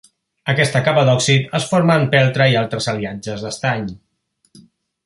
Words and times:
Aquesta 0.53 0.79
capa 0.87 1.03
d'òxid 1.09 1.53
es 1.59 1.67
forma 1.73 1.99
en 2.03 2.09
peltre 2.17 2.49
i 2.55 2.59
altres 2.65 2.91
aliatges 2.95 3.47
d'estany. 3.47 3.89